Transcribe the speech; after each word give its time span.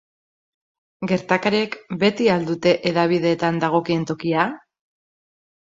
Gertakariek 1.11 1.77
beti 2.05 2.31
al 2.37 2.47
dute 2.49 2.73
hedabideetan 2.93 3.63
dagokien 3.65 4.09
tokia? 4.15 4.49